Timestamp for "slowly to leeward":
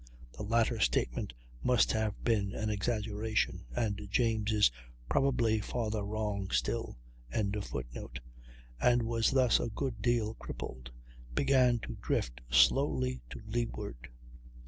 12.49-14.09